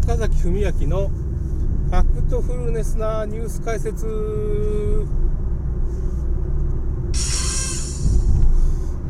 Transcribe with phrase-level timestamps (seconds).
[0.00, 4.06] 坂崎文明のファクトフルネスなニュース解説。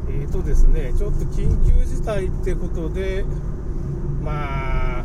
[0.09, 3.25] えーとですねちょっと緊急事態ってことで
[4.23, 5.05] まあ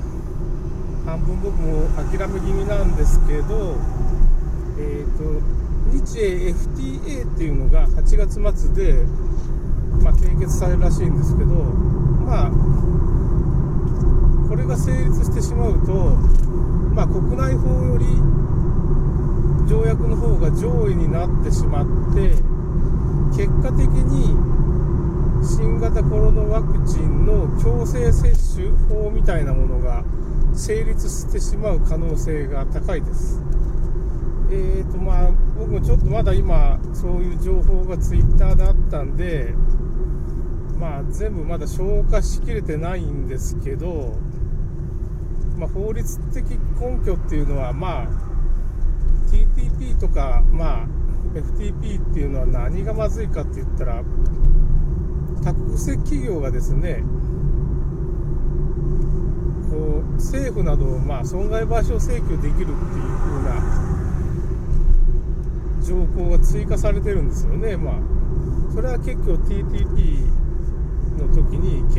[1.05, 3.77] 半分僕も諦め気味なんですけど
[4.77, 5.41] えーと
[5.93, 9.05] 日英 FTA っていうのが8月末で、
[10.03, 12.51] まあ、締結されるらしいんですけどまあ
[14.60, 15.94] れが成立してしまうと、
[16.93, 18.05] まあ、国内法より
[19.67, 22.35] 条約の方が上位になってしまって
[23.35, 24.35] 結果的に
[25.45, 30.03] 新型コロナワクチンの強制接種法みたいなものが
[30.53, 33.41] 成立してしまう可能性が高いです。
[34.51, 39.53] えーとまあ、僕もちょっとまだ今、そういう情報がツイッターであったんで、
[40.79, 44.17] まあ、全部まだ消化しきれてないんですけど、
[45.59, 46.44] まあ、法律的
[46.80, 48.08] 根拠っていうのは、まあ、
[49.29, 50.88] TTP とか、まあ、
[51.34, 54.01] FTP っていうのは何がまずいかって言ったら、
[55.43, 57.04] 多国籍企業がですね、
[59.70, 62.76] こう政府などをまあ損害賠償請求できるっていう
[63.20, 63.90] 風な
[65.86, 67.96] 条項が追加されてるんですよね、まあ、
[68.73, 70.39] それは結構 TTP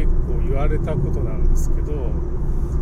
[0.01, 1.93] 結構言われたことなんですけど、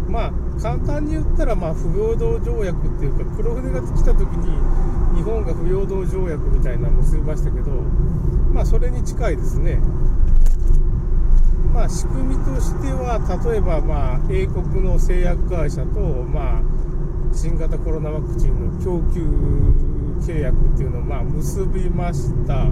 [0.09, 4.55] まあ、簡単に言ったら、まあ、不平等条約っていうか、黒船が来た時に、
[5.17, 7.71] 日本が不平等条約みたいなの結びましたけど、
[8.53, 9.81] まあ、それに近いですね。
[11.75, 16.63] まあ、仕組みとしては、例えば、まあ、英国の製薬会社と、まあ、
[17.33, 19.21] 新型コロナワクチンの供給
[20.21, 22.67] 契約っていうのを、まあ、結びました。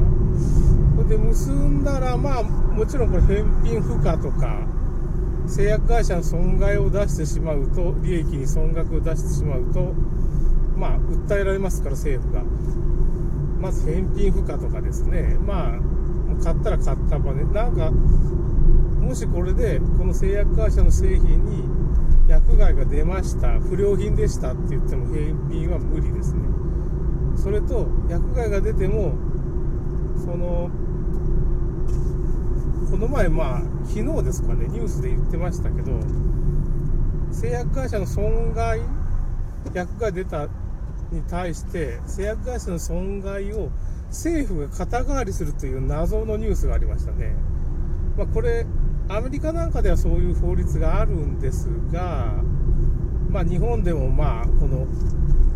[0.96, 4.66] それで結んだら、まあ、もちろんこれ返品不可とか、
[5.46, 9.94] 製薬会社の損害を出してしまうと、利益に損額を出してしまうと、
[10.76, 12.42] まあ、訴えられますから、政府が。
[13.60, 21.64] まず返品不可とかですね、まあ、買ったら買った場ね、なんか、もしこれで、この製薬会社の製品に
[22.28, 26.40] 薬害が出ました、不良品でしたって言っても返品は無理ですね。
[27.36, 29.14] それと、薬害が出ても、
[30.16, 30.70] その、
[32.90, 35.92] この前、まあ、昨日ですかね、ニュースで言ってましたけど、
[37.30, 38.80] 製薬会社の損害、
[39.74, 40.48] 薬が出た
[41.12, 43.70] に対して、製薬会社の損害を
[44.08, 47.34] 政府が肩代わりするという謎のニュースがありましたね。
[48.16, 48.66] まあ、これ、
[49.08, 52.34] アメリカなんかではそういう法律があるんですが、
[53.30, 54.86] まあ、日本でもまあこの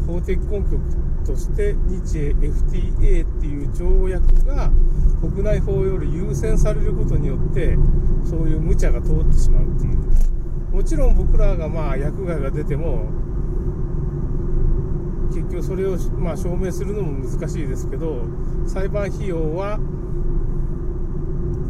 [0.06, 0.78] 法的根拠
[1.24, 4.70] として日英 FTA っていう条約が
[5.20, 7.76] 国内法より優先されることによって
[8.24, 9.98] そういう無茶が通ってしまうっていう
[10.74, 13.08] もちろん僕らがまあ薬害が出ても
[15.28, 18.24] 結局それをまあ証明するのも難しいですけど
[18.66, 19.78] 裁判費用は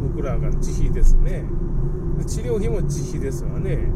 [0.01, 1.45] 僕らが自費ですね。
[2.27, 3.91] 治療費も自費ですわね。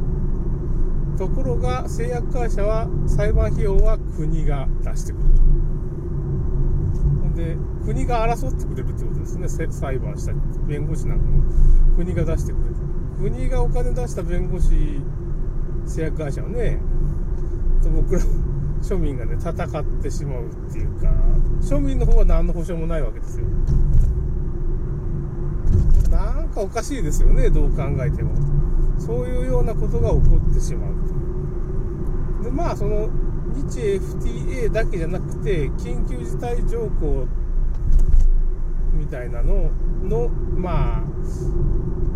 [1.18, 5.24] ところが製薬会社は裁判費用は国が出してくる
[7.36, 9.70] で国が争ってくれるってことですね。
[9.70, 10.34] 裁判した
[10.68, 11.44] 弁護士なんかも。
[11.96, 12.76] 国が出してくれる
[13.18, 15.02] 国がお金出した弁護士
[15.86, 16.80] 製薬会社はね
[17.84, 18.22] 僕ら
[18.82, 21.08] 庶民がね戦ってしまうっていうか
[21.62, 23.46] 庶民の方は何の保証もないわけですよ。
[26.09, 27.50] なんかおかしいですよね。
[27.50, 28.34] どう考えても。
[29.00, 33.10] そういうようなことが起こってしまうでまあその
[33.56, 37.28] 日 FTA だけじゃなくて緊急事態条項
[38.94, 39.72] みたいなの
[40.04, 41.04] のまあ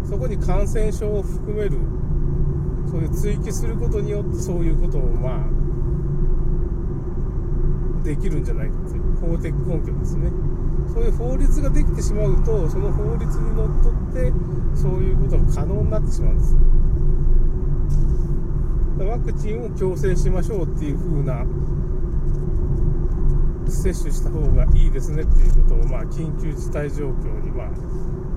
[0.08, 1.78] そこに感染症を含める
[2.90, 5.60] そういう追記することによってそういうことをまあ
[8.04, 10.32] できるんじゃないかという法的根拠ですね。
[10.88, 14.34] そういう法律ができてしまうとその法律にのっとって
[14.76, 16.56] そういうことが可能になってしまうんです。
[19.06, 21.46] ワクチンを強制しましょうっていう風な
[23.70, 27.68] 接種した方がいいですねっていうことを、まあ、緊急事態状況に、まあ、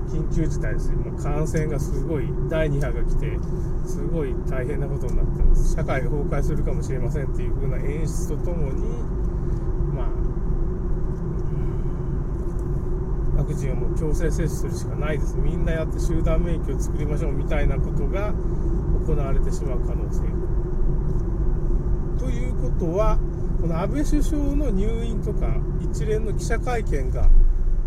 [0.09, 3.37] 緊急事態ですよ、まあ、感染がすごい第2波が来て
[3.85, 5.73] すごい大変なことになってます。
[5.75, 8.83] 社会が崩壊するかもしれませんっていう風な演出とともに
[9.93, 10.07] まあ
[13.43, 15.35] ワクチンをもう強制接種するしかないです。
[15.35, 18.33] みんなやって集団免疫を作りましょうみたいなことが
[19.05, 20.21] 行われてしまう可能性。
[22.17, 23.19] ということは、
[23.59, 27.27] この安倍首相の入院とか一連の記者会見が、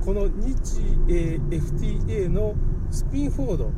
[0.04, 2.54] この日英 FTA の
[2.90, 3.70] スピンフォード、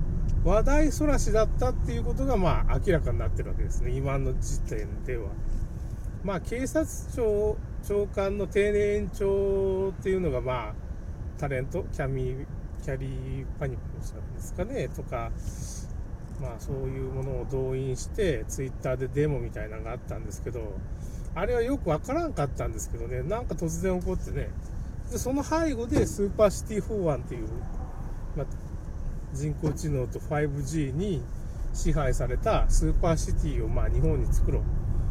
[0.42, 5.28] 話題そらしだったっていうことが、まあ、明らかになってるわけですね、今の時点では。
[6.24, 6.84] まあ、警察
[7.14, 10.87] 庁長官の定年延長っていうのが、まあ、
[11.38, 12.46] タレント、キャミ
[12.82, 15.30] キャリーパニックさんですかね、とか、
[16.40, 20.74] まあ、そういうものを動員して、ツイッターでデモみたいなのがあったんですけど、
[21.34, 24.50] あれはよくわからんかったんですけどね、なんか突然起こってね、
[25.10, 27.48] でその背後でスーパーシティ法案っていう、
[28.36, 28.46] まあ、
[29.32, 31.22] 人工知能と 5G に
[31.72, 34.62] 支配されたスーパーシティをまあ日本に作ろう。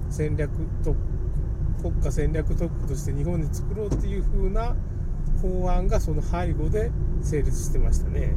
[0.10, 0.50] 戦略
[0.84, 0.98] 特
[1.82, 4.76] 国家戦略特区として日本に作ろうっていう風な
[5.42, 6.92] 法案がその背後で
[7.22, 8.36] 成立してましたね。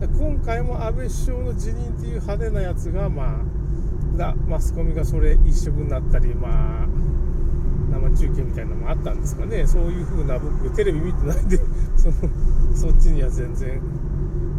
[0.00, 3.40] 今回も安倍首相の辞任っていう派手なやつがま
[4.18, 6.88] あマスコミがそれ一色になったりまあ
[7.90, 9.66] 生中継みたいなのもあったんですかね。
[9.66, 11.58] そういう風な僕テレビ見てないんで
[11.96, 12.14] その
[12.74, 13.80] そっちには全然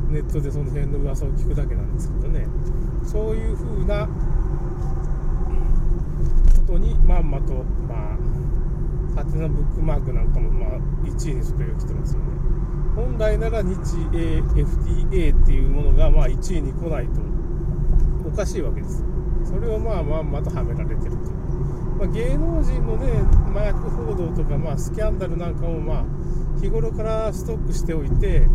[0.09, 2.47] ネットでその辺の噂を聞くだけなんですけどね。
[3.03, 4.07] そういう風な
[6.68, 7.53] ことにまんまと
[7.88, 8.19] まあ
[9.29, 12.25] ハテナブックマークなんかもまあ1位にそれが来てますよね。
[12.95, 13.77] 本来なら日
[14.13, 17.21] 英 FTA っていうものがまあ1位に来ないと
[18.27, 19.03] おかしいわけです。
[19.45, 21.17] それをまあまんまとはめられてるという、
[21.97, 23.23] まあ、芸能人のね
[23.55, 26.05] 麻薬報道とかまあスキャンダルなんかもまあ
[26.59, 28.47] 日頃からストックしておいて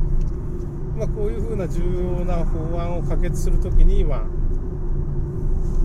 [0.97, 4.23] まあ、こういうふうな重要な法案を可決するときに、まあ、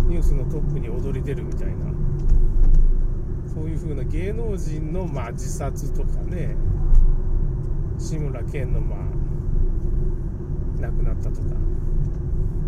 [0.08, 1.74] ニュースのトップに躍り出るみたいな、
[3.54, 6.56] そういうふうな芸能人の、まあ、自殺とかね、
[7.98, 9.00] 志村けんの、まあ、
[10.82, 11.42] 亡くなったとか、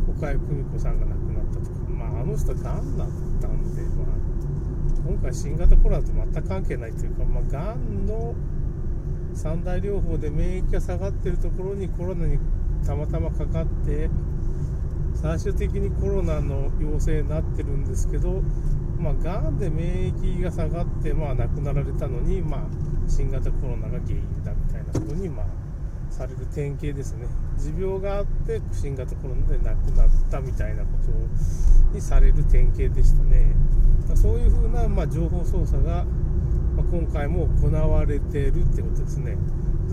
[0.09, 3.07] 岡井久美子さんが亡くなったとか、まあ、あの人はがんだっ
[3.41, 4.07] たんで、まあ、
[5.07, 8.35] 今回新型コロナと全く関係ないというか、まあ、がんの
[9.33, 12.37] 三大療法で免疫が下がってるところにコロナに
[12.85, 14.09] たまたまかかって
[15.15, 18.41] 最終的にコロナの陽性になってるんですけど、
[19.01, 22.61] まあ、がんで免疫が下がって、まあ、亡くなられたのに、まあ、
[23.07, 25.45] 新型コロナが原因だみたいなことに、まあ、
[26.09, 27.27] される典型ですね
[27.57, 33.55] 持病があって新型コロナで亡くなったみたいなことにされる典型でしたね
[34.15, 36.05] そういうふうな、まあ、情報操作が
[36.75, 39.37] まあ、今回も行われてるってことですね。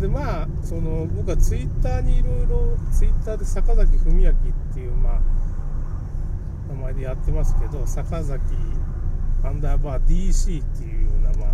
[0.00, 4.34] でまあその僕はツイッターにいろいろツイッターで坂崎文明っ
[4.72, 5.20] ていうまあ
[6.69, 8.40] 名前でやってますけど坂崎
[9.44, 11.46] アンダーバー DC っていうようなま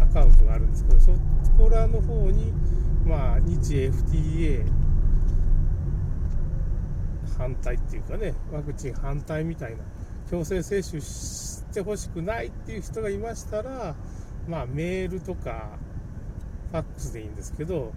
[0.00, 1.12] あアカウントがあるんですけどそ
[1.58, 2.52] こらの方に
[3.04, 4.64] まあ日 FTA
[7.38, 9.84] 反対っていうかねワクチン反対みたいな
[10.30, 13.94] 強制接種してほしくないっていう人がいましたら
[14.48, 15.70] まあ、メールとか
[16.70, 17.92] ファックスでいいんですけど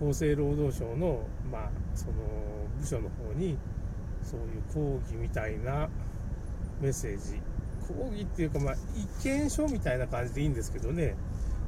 [0.00, 2.12] 厚生労働省の,、まあその
[2.80, 3.58] 部署の方に
[4.22, 5.88] そういう抗議みたいな
[6.80, 7.40] メッセージ
[7.94, 11.14] 抗議っていうか、まあ、意見書みたいな感じでいいんですけどね。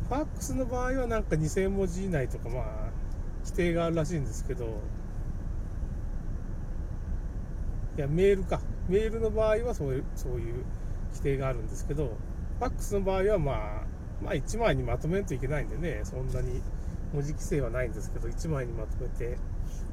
[0.09, 2.65] ファックスの場合はなんか2000文字以内とかまあ
[3.45, 4.67] 規定があるらしいんですけど。
[7.97, 8.61] いやメールか。
[8.89, 10.65] メールの場合はそういうそういう
[11.13, 12.17] 規定があるんですけど。
[12.59, 13.87] ファックスの場合はまあ
[14.23, 16.61] まあ1枚にまとめんといけないんでね、そんなに
[17.13, 19.39] 文字規制はないんですけど、1枚にまとめて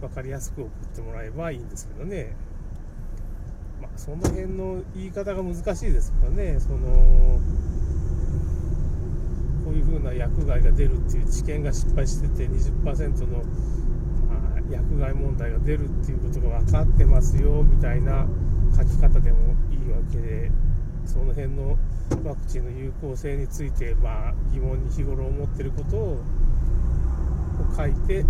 [0.02, 2.36] 分かりやすく送ってもらえばいいんですけどね。
[3.98, 7.40] その辺の言い方が難しいですからね、その、
[9.66, 13.40] こういう風な薬害が出るっていう知見が失敗してて20%の、
[14.30, 18.26] まあ、薬害問題が出るっていうことが分かってますよみたいな
[18.78, 20.52] 書き方でもいいわけで、
[21.06, 21.78] その辺の
[22.24, 26.20] ワクチンの有効性について、まあ、疑問に日頃思ってることを
[27.76, 28.24] 書いて、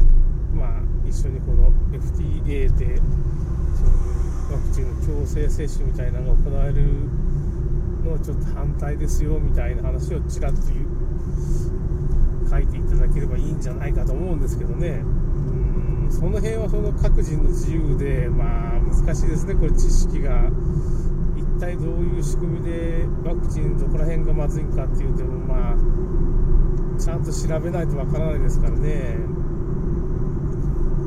[0.54, 3.02] まあ、一緒にこの FTA でそういう
[4.54, 6.84] ワクチンの強制接種みたいなのが行われる
[8.04, 10.62] のはちょっと反対ですよみたいな話をちらっと
[12.50, 14.90] 書いていただければいいんじゃないかと思うんですけどね。
[14.90, 20.50] うんその辺はその各人の自由で、まあ、難しいですね、これ、知識が
[21.36, 25.76] 一体どういう仕組みでワクチンどこら辺がまずいかっていうてもまあ
[27.00, 29.18] ちゃんと調べないとわからないですからね。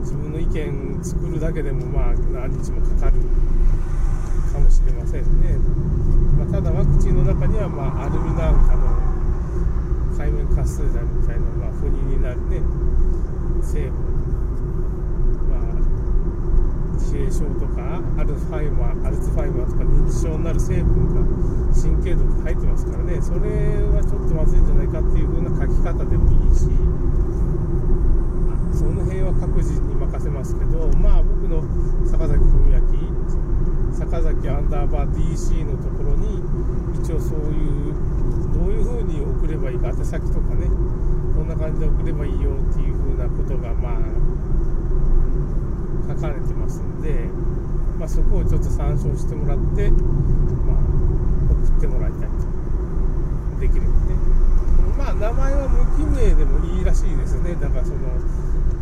[0.00, 3.49] 自分の意見作るだけでもまあ何日もかかる。
[5.10, 5.58] もしれませんね、
[6.38, 8.94] まあ、ただワクチンの中にはまあアルミなんかの
[10.14, 12.62] 界面活性剤みたいなまあ不妊になるね
[13.62, 14.10] 成分
[16.94, 21.26] 自閉症とかアルファイマーアルツファイマーとか認知症になる成分が
[21.74, 23.40] 神経毒入ってますからねそれ
[23.90, 26.68] はちょっとまずいんじゃないかっていう風な書き方でもいいし
[28.78, 31.64] その辺は各人に任せますけどまあ僕の
[32.06, 32.78] 坂崎文明
[34.10, 36.42] 中崎アンダーバー DC のところに
[36.98, 37.94] 一応そういう
[38.52, 44.02] どういうふうに送ればいいか宛先とかねこんな感じで送ればいいよっていうふうなことがまあ
[46.12, 47.30] 書かれてますんで、
[48.00, 50.82] まあ、そこをちょっと参照してもらって、まあ、
[51.54, 52.50] 送ってもらいたいと。
[53.60, 54.14] できるんで。
[54.14, 54.20] ね
[54.98, 57.98] まあ名前は無記名でもいいらしいですねだからその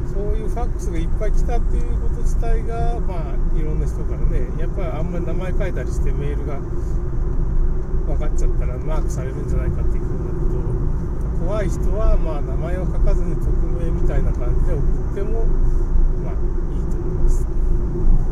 [0.08, 6.62] そういうファックスがいっぱい来たっていうこと自体がまあいろんな人からねやっぱりあんまり名前書いたりしてメールが
[8.06, 10.46] 分かっちゃったらマークされるんじゃないかっていうふうなこ
[11.42, 15.46] と怖い人はまあ名前を書かずに匿名みたいな感じで送っても
[16.22, 16.38] まあ
[16.70, 17.46] いいと思います。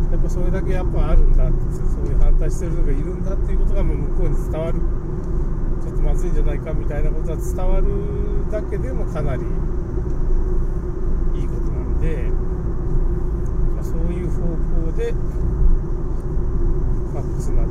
[0.07, 4.79] やっぱそれだけやっぱあるんだってそういう反対してる人がいるんだっていうことが向こうに伝わる。
[5.83, 9.43] ちょっとまずいんじゃないかみたいなことが伝わるだけでもかなり
[12.07, 12.36] で、まあ、そういう方向
[14.97, 17.69] でファックスなど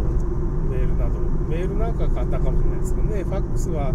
[0.70, 3.24] メールなどメールなんか簡単かもしれないですけどね。
[3.24, 3.94] ファックスは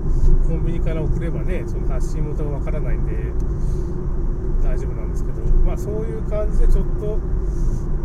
[0.49, 3.33] コンビニから送ればねその発信元がわからないんで
[4.63, 5.41] 大丈夫なんですけど。
[5.65, 7.19] まあそういう感じでちょっと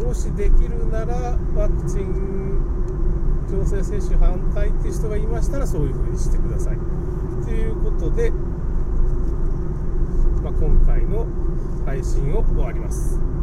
[0.05, 2.61] もしできるならワクチン
[3.49, 6.77] 強制接種反対っていう人がいましたらそういうふうにしてください。
[7.45, 8.31] ということで、
[10.43, 11.25] まあ、今回の
[11.85, 13.34] 配信を終わります。